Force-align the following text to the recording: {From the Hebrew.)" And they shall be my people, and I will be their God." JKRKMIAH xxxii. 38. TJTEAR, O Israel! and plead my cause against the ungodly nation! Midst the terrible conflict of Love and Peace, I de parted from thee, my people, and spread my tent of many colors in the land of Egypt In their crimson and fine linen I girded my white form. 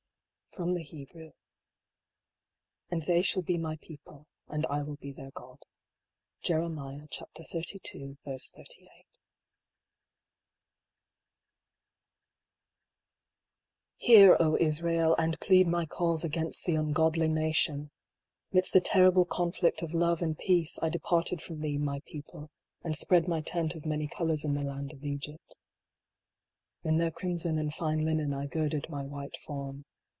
{From 0.53 0.73
the 0.73 0.81
Hebrew.)" 0.83 1.31
And 2.91 3.03
they 3.03 3.21
shall 3.21 3.41
be 3.41 3.57
my 3.57 3.77
people, 3.77 4.27
and 4.49 4.65
I 4.65 4.83
will 4.83 4.97
be 4.97 5.13
their 5.13 5.31
God." 5.31 5.59
JKRKMIAH 6.43 7.05
xxxii. 7.05 8.17
38. 8.25 9.05
TJTEAR, 14.01 14.35
O 14.41 14.57
Israel! 14.59 15.15
and 15.17 15.39
plead 15.39 15.67
my 15.67 15.85
cause 15.85 16.25
against 16.25 16.65
the 16.65 16.75
ungodly 16.75 17.29
nation! 17.29 17.89
Midst 18.51 18.73
the 18.73 18.81
terrible 18.81 19.23
conflict 19.23 19.81
of 19.81 19.93
Love 19.93 20.21
and 20.21 20.37
Peace, 20.37 20.77
I 20.81 20.89
de 20.89 20.99
parted 20.99 21.41
from 21.41 21.61
thee, 21.61 21.77
my 21.77 22.01
people, 22.05 22.51
and 22.83 22.93
spread 22.97 23.25
my 23.29 23.39
tent 23.39 23.75
of 23.75 23.85
many 23.85 24.07
colors 24.09 24.43
in 24.43 24.55
the 24.55 24.63
land 24.65 24.91
of 24.91 25.05
Egypt 25.05 25.55
In 26.83 26.97
their 26.97 27.09
crimson 27.11 27.57
and 27.57 27.73
fine 27.73 28.03
linen 28.03 28.33
I 28.33 28.47
girded 28.47 28.89
my 28.89 29.05
white 29.05 29.37
form. 29.37 29.85